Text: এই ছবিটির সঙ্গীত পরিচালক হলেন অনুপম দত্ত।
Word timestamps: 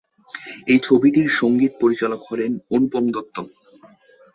এই 0.67 0.79
ছবিটির 0.83 1.27
সঙ্গীত 1.39 1.73
পরিচালক 1.81 2.21
হলেন 2.29 2.51
অনুপম 2.71 3.05
দত্ত। 3.13 3.35